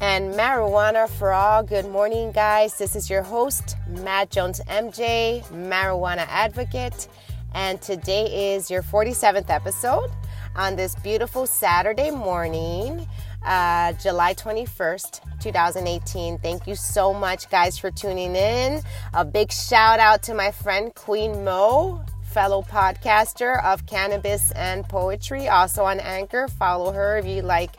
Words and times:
and 0.00 0.32
marijuana 0.34 1.08
for 1.08 1.32
all. 1.32 1.62
Good 1.62 1.86
morning, 1.86 2.32
guys. 2.32 2.78
This 2.78 2.96
is 2.96 3.10
your 3.10 3.22
host, 3.22 3.76
Matt 3.86 4.30
Jones 4.30 4.60
MJ, 4.66 5.44
marijuana 5.48 6.26
advocate, 6.28 7.06
and 7.54 7.80
today 7.82 8.54
is 8.54 8.70
your 8.70 8.82
47th 8.82 9.50
episode 9.50 10.10
on 10.56 10.74
this 10.74 10.94
beautiful 10.96 11.46
Saturday 11.46 12.10
morning, 12.10 13.06
uh, 13.44 13.92
July 13.94 14.32
21st, 14.32 15.20
2018. 15.40 16.38
Thank 16.38 16.66
you 16.66 16.74
so 16.74 17.12
much, 17.12 17.50
guys, 17.50 17.78
for 17.78 17.90
tuning 17.90 18.34
in. 18.34 18.80
A 19.12 19.24
big 19.24 19.52
shout 19.52 20.00
out 20.00 20.22
to 20.24 20.34
my 20.34 20.50
friend 20.50 20.94
Queen 20.94 21.44
Mo 21.44 22.02
fellow 22.30 22.62
podcaster 22.62 23.62
of 23.64 23.84
cannabis 23.86 24.52
and 24.52 24.88
poetry, 24.88 25.48
also 25.48 25.82
on 25.82 25.98
Anchor. 25.98 26.46
Follow 26.46 26.92
her 26.92 27.18
if 27.18 27.26
you 27.26 27.42
like 27.42 27.72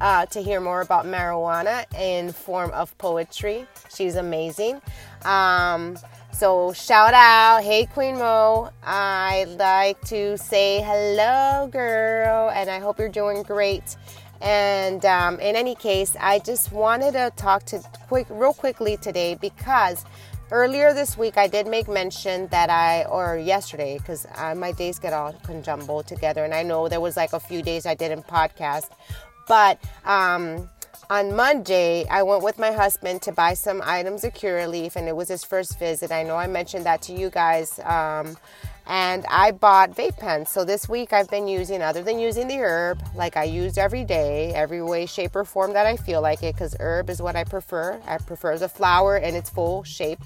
uh, 0.00 0.26
to 0.26 0.42
hear 0.42 0.60
more 0.60 0.80
about 0.80 1.06
marijuana 1.06 1.84
in 1.98 2.32
form 2.32 2.70
of 2.70 2.96
poetry. 2.98 3.66
She's 3.94 4.16
amazing. 4.16 4.80
Um, 5.24 5.98
so 6.32 6.72
shout 6.72 7.14
out, 7.14 7.64
hey 7.64 7.86
Queen 7.86 8.16
Mo. 8.18 8.70
I'd 8.84 9.56
like 9.58 10.00
to 10.02 10.38
say 10.38 10.80
hello, 10.82 11.68
girl, 11.68 12.50
and 12.50 12.70
I 12.70 12.78
hope 12.78 12.98
you're 12.98 13.08
doing 13.08 13.42
great. 13.42 13.96
And 14.40 15.04
um, 15.04 15.40
in 15.40 15.56
any 15.56 15.74
case, 15.74 16.16
I 16.20 16.38
just 16.38 16.70
wanted 16.70 17.12
to 17.12 17.32
talk 17.34 17.64
to 17.66 17.82
quick, 18.06 18.28
real 18.30 18.52
quickly 18.52 18.96
today 18.96 19.34
because 19.34 20.04
earlier 20.52 20.94
this 20.94 21.18
week 21.18 21.36
I 21.36 21.48
did 21.48 21.66
make 21.66 21.88
mention 21.88 22.46
that 22.48 22.70
I, 22.70 23.02
or 23.04 23.36
yesterday, 23.36 23.98
because 23.98 24.28
my 24.56 24.70
days 24.70 25.00
get 25.00 25.12
all 25.12 25.32
conjumbled 25.42 26.06
together, 26.06 26.44
and 26.44 26.54
I 26.54 26.62
know 26.62 26.88
there 26.88 27.00
was 27.00 27.16
like 27.16 27.32
a 27.32 27.40
few 27.40 27.62
days 27.62 27.84
I 27.84 27.94
didn't 27.94 28.28
podcast, 28.28 28.90
but 29.48 29.80
um, 30.04 30.68
on 31.10 31.34
Monday, 31.34 32.06
I 32.08 32.22
went 32.22 32.42
with 32.42 32.58
my 32.58 32.70
husband 32.70 33.22
to 33.22 33.32
buy 33.32 33.54
some 33.54 33.82
items 33.84 34.24
of 34.24 34.34
Curaleaf, 34.34 34.94
and 34.96 35.08
it 35.08 35.16
was 35.16 35.28
his 35.28 35.42
first 35.42 35.78
visit. 35.78 36.12
I 36.12 36.22
know 36.22 36.36
I 36.36 36.46
mentioned 36.46 36.86
that 36.86 37.02
to 37.02 37.12
you 37.12 37.30
guys. 37.30 37.80
Um, 37.80 38.36
and 38.88 39.26
I 39.28 39.50
bought 39.50 39.90
vape 39.90 40.16
pens. 40.16 40.50
So 40.50 40.64
this 40.64 40.88
week 40.88 41.12
I've 41.12 41.28
been 41.28 41.46
using, 41.46 41.82
other 41.82 42.02
than 42.02 42.18
using 42.18 42.48
the 42.48 42.58
herb, 42.58 43.02
like 43.14 43.36
I 43.36 43.44
use 43.44 43.76
every 43.76 44.02
day, 44.02 44.52
every 44.54 44.82
way, 44.82 45.04
shape, 45.04 45.36
or 45.36 45.44
form 45.44 45.74
that 45.74 45.84
I 45.84 45.96
feel 45.96 46.22
like 46.22 46.42
it, 46.42 46.54
because 46.54 46.74
herb 46.80 47.10
is 47.10 47.20
what 47.20 47.36
I 47.36 47.44
prefer. 47.44 48.00
I 48.06 48.16
prefer 48.16 48.56
the 48.56 48.68
flower 48.68 49.18
in 49.18 49.34
its 49.34 49.50
full 49.50 49.84
shape, 49.84 50.20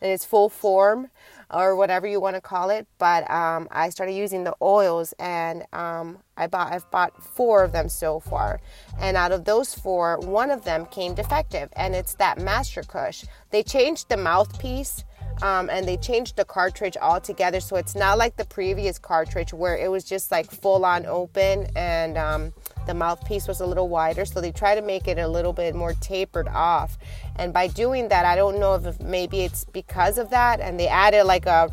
in 0.00 0.10
its 0.10 0.24
full 0.24 0.48
form 0.48 1.08
or 1.52 1.74
whatever 1.74 2.06
you 2.06 2.20
want 2.20 2.36
to 2.36 2.40
call 2.40 2.70
it. 2.70 2.86
But 2.98 3.28
um, 3.30 3.68
I 3.70 3.90
started 3.90 4.12
using 4.12 4.44
the 4.44 4.54
oils, 4.62 5.12
and 5.18 5.64
um, 5.72 6.18
I 6.36 6.46
bought 6.46 6.72
I've 6.72 6.90
bought 6.90 7.22
four 7.22 7.64
of 7.64 7.72
them 7.72 7.88
so 7.88 8.20
far. 8.20 8.60
And 9.00 9.16
out 9.16 9.32
of 9.32 9.44
those 9.44 9.74
four, 9.74 10.18
one 10.20 10.50
of 10.50 10.64
them 10.64 10.86
came 10.86 11.14
defective, 11.14 11.68
and 11.74 11.94
it's 11.94 12.14
that 12.14 12.38
Master 12.38 12.82
Kush. 12.82 13.24
They 13.50 13.62
changed 13.62 14.08
the 14.08 14.16
mouthpiece. 14.16 15.04
Um, 15.42 15.70
and 15.70 15.88
they 15.88 15.96
changed 15.96 16.36
the 16.36 16.44
cartridge 16.44 16.96
altogether, 17.00 17.60
so 17.60 17.76
it's 17.76 17.94
not 17.94 18.18
like 18.18 18.36
the 18.36 18.44
previous 18.44 18.98
cartridge 18.98 19.52
where 19.54 19.76
it 19.76 19.90
was 19.90 20.04
just 20.04 20.30
like 20.30 20.50
full 20.50 20.84
on 20.84 21.06
open 21.06 21.66
and 21.76 22.18
um, 22.18 22.52
the 22.86 22.94
mouthpiece 22.94 23.48
was 23.48 23.60
a 23.60 23.66
little 23.66 23.88
wider. 23.88 24.24
So 24.24 24.40
they 24.40 24.52
try 24.52 24.74
to 24.74 24.82
make 24.82 25.08
it 25.08 25.18
a 25.18 25.28
little 25.28 25.52
bit 25.52 25.74
more 25.74 25.94
tapered 25.94 26.48
off. 26.48 26.98
And 27.36 27.52
by 27.52 27.68
doing 27.68 28.08
that, 28.08 28.26
I 28.26 28.36
don't 28.36 28.58
know 28.60 28.74
if 28.74 29.00
maybe 29.00 29.40
it's 29.40 29.64
because 29.64 30.18
of 30.18 30.30
that, 30.30 30.60
and 30.60 30.78
they 30.78 30.88
added 30.88 31.24
like 31.24 31.46
a 31.46 31.70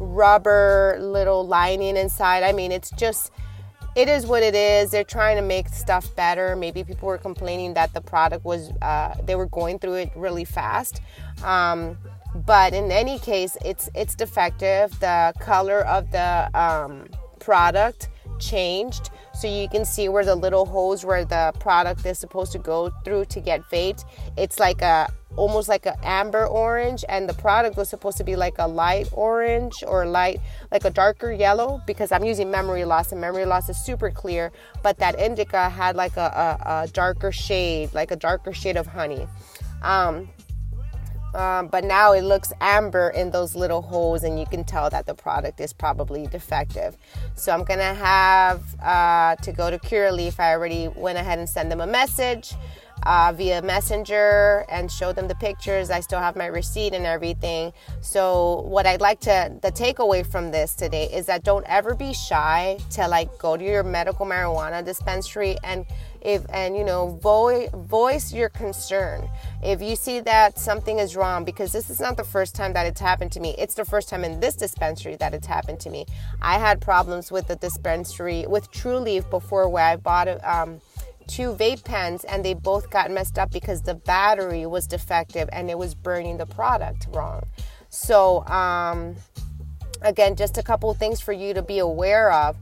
rubber 0.00 0.96
little 1.00 1.46
lining 1.46 1.96
inside. 1.96 2.42
I 2.42 2.52
mean, 2.52 2.72
it's 2.72 2.90
just 2.90 3.32
it 3.96 4.08
is 4.08 4.26
what 4.26 4.42
it 4.42 4.54
is. 4.54 4.90
They're 4.90 5.02
trying 5.02 5.36
to 5.36 5.42
make 5.42 5.68
stuff 5.68 6.14
better. 6.14 6.54
Maybe 6.54 6.84
people 6.84 7.08
were 7.08 7.18
complaining 7.18 7.74
that 7.74 7.94
the 7.94 8.00
product 8.00 8.44
was 8.44 8.70
uh, 8.80 9.14
they 9.24 9.34
were 9.34 9.46
going 9.46 9.78
through 9.78 9.94
it 9.94 10.12
really 10.14 10.44
fast. 10.44 11.00
Um, 11.42 11.98
but 12.46 12.72
in 12.72 12.90
any 12.90 13.18
case, 13.18 13.56
it's 13.64 13.90
it's 13.94 14.14
defective. 14.14 14.98
The 15.00 15.32
color 15.40 15.80
of 15.86 16.10
the 16.10 16.50
um, 16.54 17.06
product 17.40 18.08
changed. 18.38 19.10
So 19.34 19.46
you 19.46 19.68
can 19.68 19.84
see 19.84 20.08
where 20.08 20.24
the 20.24 20.34
little 20.34 20.66
hose 20.66 21.04
where 21.04 21.24
the 21.24 21.52
product 21.60 22.04
is 22.04 22.18
supposed 22.18 22.50
to 22.52 22.58
go 22.58 22.90
through 23.04 23.26
to 23.26 23.40
get 23.40 23.62
vaped. 23.70 24.04
It's 24.36 24.58
like 24.58 24.82
a 24.82 25.08
almost 25.36 25.68
like 25.68 25.86
an 25.86 25.94
amber 26.02 26.46
orange 26.46 27.04
and 27.08 27.28
the 27.28 27.34
product 27.34 27.76
was 27.76 27.88
supposed 27.88 28.16
to 28.18 28.24
be 28.24 28.34
like 28.34 28.56
a 28.58 28.66
light 28.66 29.08
orange 29.12 29.84
or 29.86 30.04
light 30.04 30.40
like 30.72 30.84
a 30.84 30.90
darker 30.90 31.30
yellow 31.30 31.80
because 31.86 32.10
i'm 32.10 32.24
using 32.24 32.50
memory 32.50 32.84
loss 32.84 33.12
and 33.12 33.20
memory 33.20 33.44
loss 33.44 33.68
is 33.68 33.76
super 33.76 34.10
clear 34.10 34.50
but 34.82 34.98
that 34.98 35.16
indica 35.20 35.68
had 35.68 35.94
like 35.94 36.16
a, 36.16 36.58
a, 36.66 36.82
a 36.82 36.88
darker 36.88 37.30
shade 37.30 37.92
like 37.94 38.10
a 38.10 38.16
darker 38.16 38.52
shade 38.52 38.76
of 38.76 38.86
honey. 38.86 39.28
Um, 39.82 40.28
um, 41.34 41.68
but 41.68 41.84
now 41.84 42.12
it 42.12 42.22
looks 42.22 42.52
amber 42.60 43.10
in 43.10 43.30
those 43.30 43.54
little 43.54 43.82
holes, 43.82 44.22
and 44.22 44.38
you 44.38 44.46
can 44.46 44.64
tell 44.64 44.90
that 44.90 45.06
the 45.06 45.14
product 45.14 45.60
is 45.60 45.72
probably 45.72 46.26
defective. 46.26 46.96
So 47.34 47.52
I'm 47.52 47.64
gonna 47.64 47.94
have 47.94 48.62
uh, 48.80 49.36
to 49.36 49.52
go 49.52 49.70
to 49.70 49.78
Curaleaf. 49.78 50.40
I 50.40 50.52
already 50.52 50.88
went 50.88 51.18
ahead 51.18 51.38
and 51.38 51.48
sent 51.48 51.70
them 51.70 51.80
a 51.80 51.86
message 51.86 52.54
uh, 53.08 53.32
via 53.32 53.62
Messenger 53.62 54.66
and 54.68 54.92
show 54.92 55.14
them 55.14 55.28
the 55.28 55.34
pictures. 55.36 55.90
I 55.90 56.00
still 56.00 56.20
have 56.20 56.36
my 56.36 56.44
receipt 56.44 56.92
and 56.92 57.06
everything. 57.06 57.72
So 58.02 58.60
what 58.66 58.86
I'd 58.86 59.00
like 59.00 59.20
to 59.20 59.50
the 59.62 59.72
takeaway 59.72 60.26
from 60.26 60.50
this 60.50 60.74
today 60.74 61.04
is 61.10 61.24
that 61.26 61.42
don't 61.42 61.64
ever 61.66 61.94
be 61.94 62.12
shy 62.12 62.78
to 62.90 63.08
like 63.08 63.38
go 63.38 63.56
to 63.56 63.64
your 63.64 63.82
medical 63.82 64.26
marijuana 64.26 64.84
dispensary 64.84 65.56
and 65.64 65.86
if 66.20 66.44
and 66.52 66.76
you 66.76 66.84
know 66.84 67.18
vo- 67.22 67.68
voice 67.68 68.32
your 68.32 68.48
concern 68.48 69.28
if 69.62 69.80
you 69.80 69.94
see 69.94 70.20
that 70.20 70.58
something 70.58 70.98
is 70.98 71.14
wrong 71.14 71.44
because 71.44 71.72
this 71.72 71.88
is 71.88 72.00
not 72.00 72.16
the 72.16 72.24
first 72.24 72.56
time 72.56 72.72
that 72.72 72.86
it's 72.86 73.00
happened 73.00 73.30
to 73.30 73.38
me 73.38 73.54
it's 73.56 73.74
the 73.74 73.84
first 73.84 74.08
time 74.08 74.24
in 74.24 74.40
this 74.40 74.56
dispensary 74.56 75.14
that 75.16 75.32
it's 75.32 75.46
happened 75.46 75.78
to 75.78 75.90
me 75.90 76.04
i 76.42 76.58
had 76.58 76.80
problems 76.80 77.30
with 77.30 77.46
the 77.46 77.54
dispensary 77.56 78.44
with 78.48 78.70
Trulieve 78.72 79.30
before 79.30 79.68
where 79.68 79.84
i 79.84 79.94
bought 79.94 80.26
um, 80.44 80.80
two 81.28 81.54
vape 81.54 81.84
pens 81.84 82.24
and 82.24 82.44
they 82.44 82.54
both 82.54 82.90
got 82.90 83.10
messed 83.10 83.38
up 83.38 83.52
because 83.52 83.82
the 83.82 83.94
battery 83.94 84.66
was 84.66 84.86
defective 84.86 85.48
and 85.52 85.70
it 85.70 85.78
was 85.78 85.94
burning 85.94 86.38
the 86.38 86.46
product 86.46 87.06
wrong. 87.12 87.44
So 87.90 88.44
um, 88.46 89.14
again 90.02 90.34
just 90.36 90.58
a 90.58 90.62
couple 90.62 90.92
things 90.94 91.20
for 91.20 91.32
you 91.32 91.54
to 91.54 91.62
be 91.62 91.78
aware 91.78 92.32
of 92.32 92.56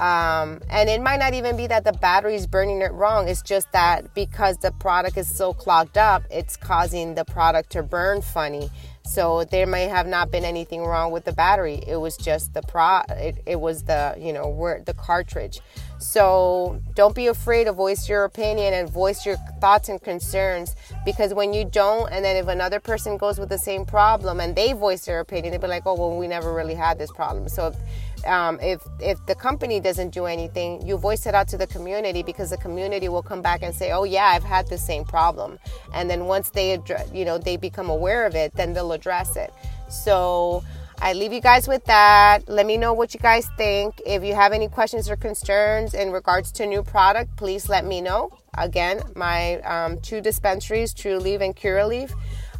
um, 0.00 0.62
and 0.70 0.88
it 0.88 1.02
might 1.02 1.18
not 1.18 1.34
even 1.34 1.58
be 1.58 1.66
that 1.66 1.84
the 1.84 1.92
battery 1.92 2.34
is 2.34 2.46
burning 2.46 2.80
it 2.80 2.90
wrong. 2.92 3.28
It's 3.28 3.42
just 3.42 3.70
that 3.72 4.14
because 4.14 4.56
the 4.56 4.72
product 4.72 5.18
is 5.18 5.28
so 5.28 5.52
clogged 5.52 5.98
up, 5.98 6.22
it's 6.30 6.56
causing 6.56 7.16
the 7.16 7.26
product 7.26 7.72
to 7.72 7.82
burn 7.82 8.22
funny. 8.22 8.70
So 9.04 9.44
there 9.44 9.66
may 9.66 9.88
have 9.88 10.06
not 10.06 10.30
been 10.30 10.44
anything 10.44 10.84
wrong 10.84 11.10
with 11.10 11.24
the 11.24 11.32
battery. 11.32 11.82
It 11.86 11.96
was 11.96 12.16
just 12.16 12.54
the 12.54 12.62
pro. 12.62 13.00
It, 13.10 13.42
it 13.44 13.60
was 13.60 13.82
the 13.82 14.14
you 14.18 14.32
know 14.32 14.48
where 14.48 14.80
the 14.80 14.94
cartridge. 14.94 15.60
So 15.98 16.80
don't 16.94 17.14
be 17.14 17.26
afraid 17.26 17.64
to 17.64 17.72
voice 17.72 18.08
your 18.08 18.24
opinion 18.24 18.72
and 18.72 18.88
voice 18.88 19.26
your 19.26 19.36
thoughts 19.60 19.90
and 19.90 20.00
concerns 20.00 20.76
because 21.04 21.34
when 21.34 21.52
you 21.52 21.64
don't, 21.66 22.10
and 22.10 22.24
then 22.24 22.36
if 22.36 22.48
another 22.48 22.80
person 22.80 23.18
goes 23.18 23.38
with 23.38 23.50
the 23.50 23.58
same 23.58 23.84
problem 23.84 24.40
and 24.40 24.56
they 24.56 24.72
voice 24.72 25.04
their 25.04 25.20
opinion, 25.20 25.50
they'll 25.50 25.60
be 25.60 25.66
like, 25.66 25.82
oh 25.84 25.94
well, 25.94 26.16
we 26.16 26.26
never 26.26 26.54
really 26.54 26.74
had 26.74 26.98
this 26.98 27.12
problem. 27.12 27.50
So. 27.50 27.66
If, 27.68 27.76
um, 28.26 28.58
if 28.60 28.82
if 29.00 29.24
the 29.26 29.34
company 29.34 29.80
doesn't 29.80 30.10
do 30.10 30.26
anything, 30.26 30.86
you 30.86 30.96
voice 30.96 31.26
it 31.26 31.34
out 31.34 31.48
to 31.48 31.58
the 31.58 31.66
community 31.66 32.22
because 32.22 32.50
the 32.50 32.56
community 32.56 33.08
will 33.08 33.22
come 33.22 33.42
back 33.42 33.62
and 33.62 33.74
say, 33.74 33.92
"Oh 33.92 34.04
yeah, 34.04 34.26
I've 34.26 34.44
had 34.44 34.68
the 34.68 34.78
same 34.78 35.04
problem." 35.04 35.58
And 35.94 36.08
then 36.08 36.26
once 36.26 36.50
they 36.50 36.72
address 36.72 37.10
you 37.12 37.24
know 37.24 37.38
they 37.38 37.56
become 37.56 37.90
aware 37.90 38.26
of 38.26 38.34
it, 38.34 38.54
then 38.54 38.72
they'll 38.72 38.92
address 38.92 39.36
it. 39.36 39.52
So 39.88 40.62
I 41.02 41.14
leave 41.14 41.32
you 41.32 41.40
guys 41.40 41.66
with 41.66 41.84
that. 41.86 42.46
Let 42.46 42.66
me 42.66 42.76
know 42.76 42.92
what 42.92 43.14
you 43.14 43.20
guys 43.20 43.48
think. 43.56 44.02
If 44.04 44.22
you 44.22 44.34
have 44.34 44.52
any 44.52 44.68
questions 44.68 45.08
or 45.08 45.16
concerns 45.16 45.94
in 45.94 46.12
regards 46.12 46.52
to 46.52 46.66
new 46.66 46.82
product, 46.82 47.36
please 47.36 47.70
let 47.70 47.86
me 47.86 48.02
know. 48.02 48.30
Again, 48.58 49.00
my 49.16 49.60
um, 49.60 49.98
two 50.00 50.20
dispensaries, 50.20 50.92
Trulieve 50.92 51.40
and 51.40 51.56
Curaleaf. 51.56 52.10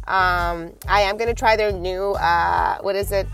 Um, 0.07 0.73
I 0.87 1.01
am 1.01 1.17
going 1.17 1.27
to 1.27 1.35
try 1.35 1.55
their 1.55 1.71
new, 1.71 2.13
uh, 2.13 2.79
what 2.81 2.95
is 2.95 3.11
it? 3.11 3.27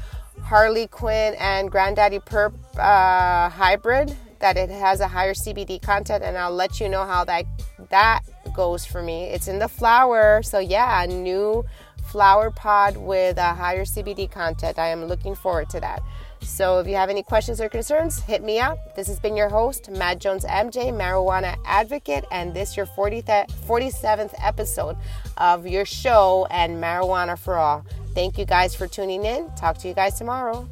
Harlequin 0.48 1.36
and 1.40 1.70
Granddaddy 1.70 2.20
Perp 2.20 2.54
uh, 2.78 3.50
hybrid 3.50 4.16
that 4.40 4.56
it 4.56 4.70
has 4.70 5.02
a 5.02 5.08
higher 5.08 5.34
CBD 5.34 5.82
content, 5.82 6.24
and 6.24 6.38
I'll 6.38 6.54
let 6.54 6.80
you 6.80 6.88
know 6.88 7.06
how 7.06 7.26
that 7.26 7.46
that 7.90 8.22
goes 8.54 8.86
for 8.86 9.02
me. 9.04 9.26
It's 9.26 9.50
in 9.50 9.60
the 9.60 9.68
flower, 9.68 10.42
so 10.42 10.60
yeah, 10.60 11.04
a 11.04 11.08
new 11.08 11.66
flower 12.08 12.50
pod 12.50 12.96
with 12.96 13.38
a 13.38 13.54
higher 13.54 13.84
CBD 13.84 14.32
content. 14.32 14.80
I 14.80 14.88
am 14.88 15.04
looking 15.06 15.36
forward 15.36 15.70
to 15.72 15.82
that. 15.82 16.02
So 16.42 16.80
if 16.80 16.88
you 16.88 16.96
have 16.96 17.10
any 17.10 17.24
questions 17.24 17.60
or 17.60 17.68
concerns, 17.68 18.22
hit 18.22 18.42
me 18.42 18.60
up. 18.60 18.96
This 18.96 19.08
has 19.08 19.20
been 19.20 19.36
your 19.36 19.50
host, 19.50 19.90
Matt 19.90 20.20
Jones 20.20 20.46
MJ, 20.46 20.94
marijuana 20.94 21.58
advocate, 21.66 22.24
and 22.32 22.54
this 22.54 22.78
your 22.78 22.86
40th, 22.86 23.50
47th 23.68 24.34
episode 24.42 24.96
of 25.38 25.68
your 25.68 25.84
show 25.84 26.48
and 26.50 26.82
Marijuana 26.82 27.38
for 27.38 27.56
All. 27.56 27.86
Thank 28.18 28.40
you 28.40 28.46
guys 28.46 28.74
for 28.74 28.88
tuning 28.88 29.25
in. 29.25 29.48
Talk 29.52 29.78
to 29.78 29.88
you 29.88 29.94
guys 29.94 30.18
tomorrow. 30.18 30.68